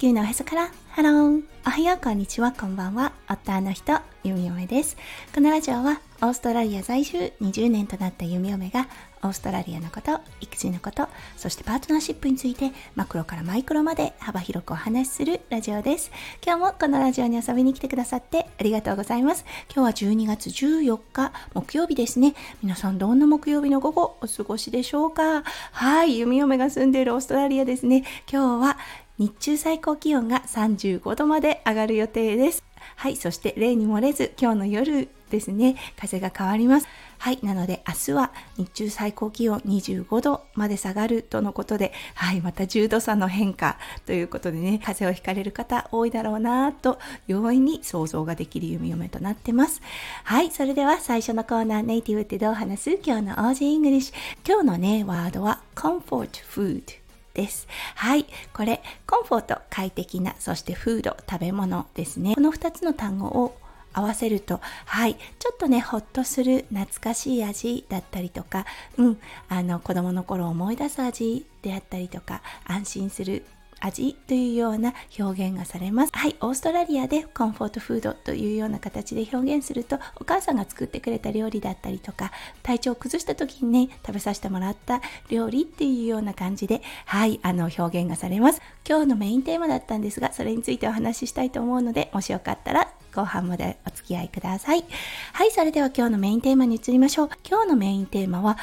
[0.00, 0.70] 球のおへそから。
[0.92, 1.42] ハロー。
[1.66, 3.12] おはようこんにちはこんばんは。
[3.28, 4.96] 夫の人ゆみよめです。
[5.34, 8.88] このラジオはオーストラリア在住20年となったゆみよめが
[9.22, 11.06] オーストラリアのこと育児のこと
[11.36, 16.10] そしてパートナーシップについてマクロからマイクロまで幅広くお話しするラジオです。
[16.42, 19.44] 今日もこのラジオに遊びに来てくださってありがとうございます。
[19.74, 22.34] 今日は12月14日木曜日ですね。
[22.62, 25.42] 皆さんどんな木曜日の午後お過ごしでしょうか？
[25.72, 28.02] はいゆみよめが住んでいるオーストラリアですね。
[28.32, 28.78] 今日は
[29.20, 32.64] 日中最高気温が35度まで上がる予定です。
[32.96, 36.88] はい、そして例に漏れず今日の夜ですね、風が変わります。
[37.18, 49.82] はい、なので明日は日中最高気温25度まで下がるとのことで、はい、また10度差の変化ということでね、風邪をひかれる方多いだろうなと容易に想像ができる弓嫁となってます。
[50.24, 52.90] はい、それでは最初のコーナーネイティブってどう話す？
[53.04, 54.14] 今日の Aussie English。
[54.48, 56.99] 今日のね、ワードは comfort food。
[57.40, 57.66] です。
[57.94, 58.26] はい。
[58.52, 62.34] これ、コンフォート、快適な、そしてフード、食べ物ですね。
[62.34, 63.58] この2つの単語を
[63.92, 68.66] 合わせると、はい、ちょっとね、ほっとする懐かしい味だったりとか、
[68.96, 73.44] うん、あの、子供の頃を思い出す味であったりとか、安心する
[73.80, 76.12] 味というような表現がされます。
[76.14, 82.30] はい、オーストラリアでコンフォートフードというような形で表現すると、お母さんが作ってくれた料理だったりとか、
[82.62, 88.60] 体調を崩した時にね、食べさせてもらった料理っていうような感じで、はい、あの表現がされます。
[88.88, 94.84] 今日のメインテーマだったんですが、それについてお話ししたいと思うので、もしよかったら後半までお付き合いください。
[95.32, 97.30] はい、それでは今日のメインテーマに移りましょう。
[97.48, 98.58] 今日のメインテーマは、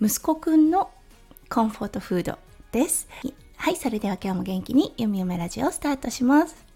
[0.00, 0.90] 息子くんの
[1.48, 2.38] コンフォートフード
[2.72, 3.08] です。
[3.58, 6.68] はい、それでは今日も元気にゆみゆめラジオをスタートします。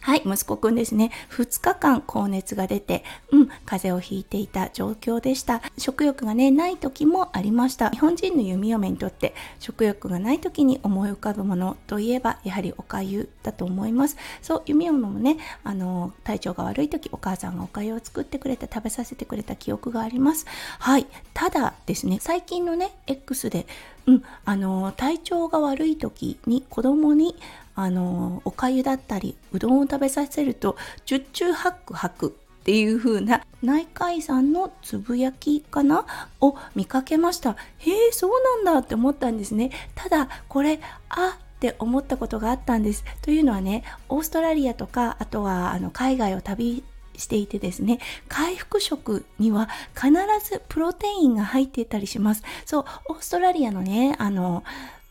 [0.00, 1.12] はい、息子くんですね。
[1.30, 5.62] 2日間高熱が出て、うん、風邪をひいていた状況でした。
[5.78, 7.88] 食欲がね、ない時もありました。
[7.90, 14.18] 日本人の弓嫁にとって食欲がない時に思い浮かぶものといえば、やはりおかゆだと思います。
[14.42, 20.44] そう、弓嫁もね、あの、体調が悪い時、お母さんがおかゆを作ってくれた、食べさせてくれた記憶があります。
[20.80, 23.66] はい、ただですね、最近のね、X で、
[24.06, 27.36] うん、あの体調が悪い時に子供に
[27.74, 30.76] あのおかゆだったりうどんを食べさせると
[31.06, 36.06] 十中八九吐くっていう風な内海山のつぶやきかな？
[36.40, 37.56] を見かけました。
[37.78, 38.30] へえそう
[38.64, 39.70] なんだって思ったんですね。
[39.94, 43.04] ただこれあって思ったことがあったんです。
[43.22, 46.84] というのはねオーストラリアとかあとはあの海外を旅
[47.16, 47.98] していてですね
[48.28, 50.10] 回復食には必
[50.48, 52.42] ずプロテインが入っていたりします。
[52.64, 54.64] そうオーストラリアのねあの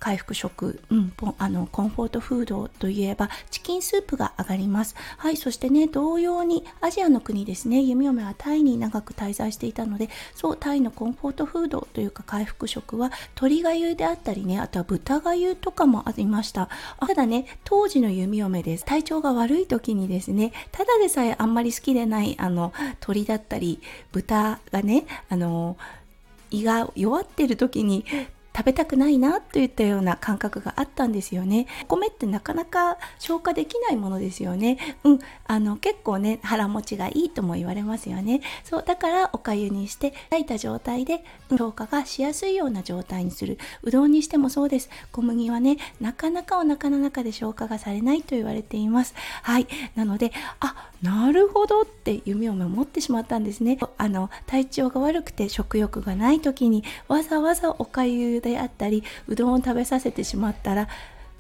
[0.04, 4.96] 回復食、うん、あのコンフォートフードといえばチキンスープが上がります。
[5.18, 16.68] はい、そしてね、同様にアジアの国ですね、弓嫁はタイに長く滞在していたので、そう、タイのコンフォートフードというか回復食は鶏がゆであったりね、あとは豚がゆとかもありました。
[17.00, 18.84] ただね、当時の弓嫁です。
[18.84, 23.82] 体調が悪い時にですね、ただでさえあんまり好きでないあの鶏だったり
[24.12, 25.78] 豚がね、あの
[26.52, 28.04] 胃が弱ってる時に
[28.56, 31.68] 食べたくないなといったような感覚があったんですよね。
[31.86, 34.78] お米ってなかなか消化できないものですよね。
[35.04, 38.42] うん、あの結構ね腹持ちがいいとも言われますよね。
[38.64, 43.58] そうだからお粥にして炊いた状態で消化がしやすいような状態にする。
[43.82, 44.90] うどんにしてもそうです。
[45.12, 49.16] 小麦はねなかなかお腹の中で消化がされないと言われています。
[49.42, 53.80] はい、なのであなるほどって夢を持ってしまったんですね。
[53.98, 60.88] あの体調が悪くて食欲がない時にわざわざお粥であったりうどんを食べさせてしまったら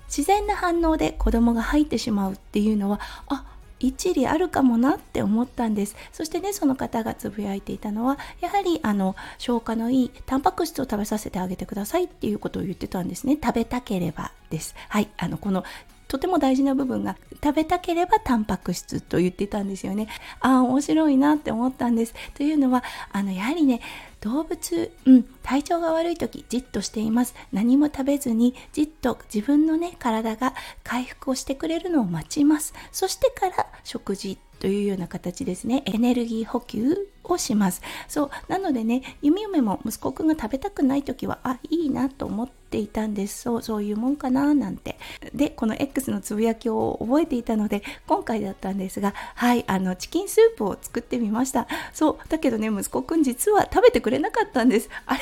[0.07, 3.45] 自然な反応で子供が入ってしまうっていうのはあ
[3.79, 5.95] 一理あるかもなって思ったんです。
[6.13, 13.37] そしてねその方がつぶやいていたのはやはりあの消化のいいタンパク質を食べさせてあげてくださいっていうことを言ってたんですね。
[13.43, 14.73] 食べたければです。
[14.87, 15.65] はいあのこの
[16.13, 20.07] とても大事な部分が食べたければタンパク質と言ってたんですよね。
[20.41, 22.13] ああ面白いなって思ったんです。
[22.35, 23.81] というのはあのやはりね
[24.21, 27.33] 動物、うん、体調が悪い時じっとしています。
[27.51, 32.75] 何も食べずにじっと自分のね体が回復をしてくれるのを待ちます。
[32.91, 35.81] そしてから食事というような形ですね。
[35.87, 37.81] エネルギー補給をします。
[38.07, 43.41] そうなのでね弓嫁も息子くんが食べたくない時はあいいなと思っていたんです。
[43.43, 44.97] そうそういうもんかななんて。
[45.33, 51.67] でこの X のつぶやきを覚えていたので今回だったんですがはいあのチキンスープを作ってみました。
[51.93, 54.89] そうだけどね息子くん実は食べてくれなかったんです。
[55.05, 55.21] あれ？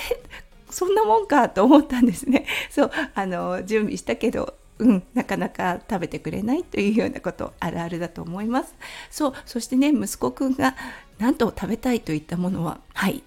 [0.69, 2.45] そんなもんかと思ったんですね。
[2.69, 8.73] そうあの準備したけどうん、なかなか食べてくれないというようなことあるあるだと思います。
[9.11, 10.75] そうそしてね息子くんが
[11.21, 13.21] なんと食べたいといったものははい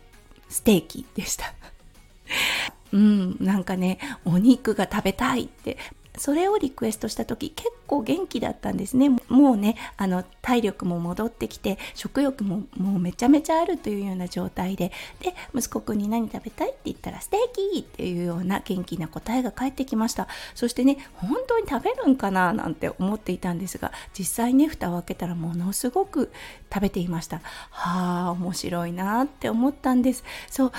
[0.49, 1.55] ステーキでした。
[2.93, 5.79] うんなんかねお肉が食べたいって
[6.17, 9.09] それをリクエストした時結構元気だったんですね。
[9.29, 14.93] もうねあの体力も戻ってきて食欲ももうめちゃめちゃあるというような状態で。
[15.21, 20.29] で息子くんに何食べたいって言ったらステーキっていうような元気な答えが返ってきました。
[20.55, 22.53] そしてね本当に食べるんかな？
[22.53, 26.31] なんて思っていたんですが実際ね蓋を開けたらものすごく
[26.73, 27.41] 食べていました。
[27.71, 30.23] はあ面白いなって思ったんです。
[30.49, 30.73] そう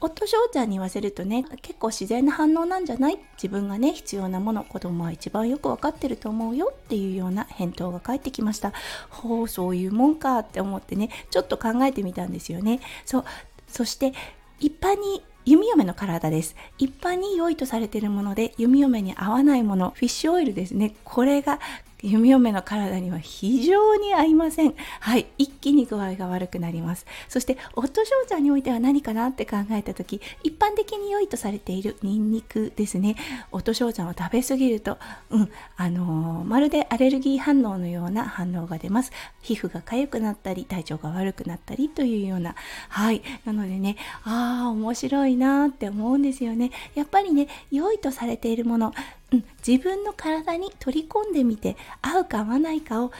[0.00, 3.18] 夫翔ちゃんに言わせるとね結構自然な反応なんじゃない？
[3.34, 8.72] 自分がね必要なもの子供は一番よく分かってると思うよっていうような返答が返ってきました。
[9.10, 12.80] ほうそういうもんかって思ってねちょっと考えてみたんですよね。
[13.04, 13.24] そう
[13.68, 14.14] そして
[14.58, 16.54] 一般に弓嫁の体です。
[16.78, 20.94] 一般に良いとされているもので弓嫁に合わないものフィッシュオイルですね。
[21.04, 21.60] これが
[22.02, 24.74] 弓嫁の体には非常に合いません。
[25.00, 25.26] はい。
[25.38, 27.06] 一気に具合が悪くなります。
[27.28, 33.16] そして、夫少女においては何かなって考えたとき、一般的に良いとされているニンニクですね。
[33.52, 34.98] 夫少女を食べ過ぎると、
[35.30, 39.12] うん、あのー、まるでアレルギー反応のような反応が出ます。
[39.42, 42.54] 皮膚が痒くなったり、体調が悪くなったりというような。
[42.88, 43.22] はい。
[43.44, 46.70] なのでね、ああ、面白いなって思うんですよね。
[46.94, 48.92] やっぱりね、良いとされているもの、
[49.32, 53.12] うん、自分の体に取り込んでみて合うか合わないかを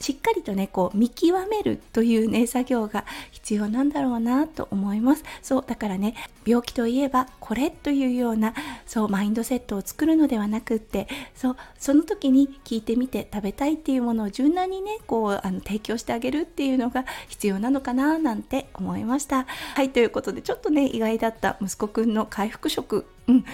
[0.00, 5.24] しっかりとねこう見極めるというね 作業が必要なんだろうなと思います。
[5.42, 6.14] そうだからね
[6.46, 8.54] 病気といえばこれというような
[8.86, 19.46] そうマインドセットを作るのではなくってそうその時に聞いてみて食べたいっていうものを柔軟にねこうあの提供してあげるっていうのが必要なのかななんて思いました。
[19.74, 23.06] はいということでちょっとね意外だった息子くんの回復食。
[23.28, 23.44] うん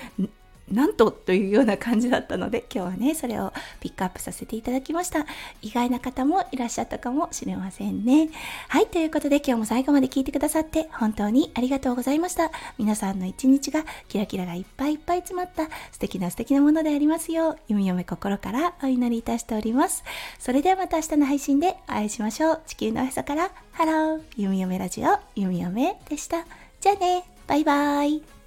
[0.73, 5.27] なんとというような感じだったので今日はねそれをピックアップさせていただきました。
[5.63, 8.31] 意外な方もいらっしゃったかもしれませんね。
[8.69, 12.51] はいということで今日も最後まで聞いてくださって本当にありがとうございました。
[12.79, 20.05] 皆さんの一日がキラキラがいっぱいいっぱい詰まった素敵な素敵なものでありますよう弓嫁心からお祈りいたしております。
[20.39, 22.63] それではまた明日の配信でお会いしましょう。
[22.67, 24.23] 地球のおへそからハロー。
[24.37, 26.45] 弓嫁ラジオ弓嫁でした。
[26.81, 27.25] じゃあね。
[27.47, 28.38] バイバイ。